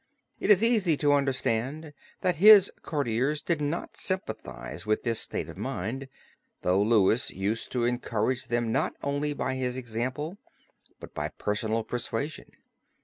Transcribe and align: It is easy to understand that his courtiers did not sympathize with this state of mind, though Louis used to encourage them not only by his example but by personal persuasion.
It 0.39 0.49
is 0.49 0.63
easy 0.63 0.97
to 0.97 1.13
understand 1.13 1.93
that 2.21 2.37
his 2.37 2.71
courtiers 2.81 3.39
did 3.39 3.61
not 3.61 3.95
sympathize 3.97 4.83
with 4.83 5.03
this 5.03 5.19
state 5.19 5.47
of 5.47 5.59
mind, 5.59 6.07
though 6.63 6.81
Louis 6.81 7.29
used 7.29 7.71
to 7.73 7.85
encourage 7.85 8.47
them 8.47 8.71
not 8.71 8.95
only 9.03 9.33
by 9.33 9.53
his 9.53 9.77
example 9.77 10.39
but 10.99 11.13
by 11.13 11.27
personal 11.29 11.83
persuasion. 11.83 12.49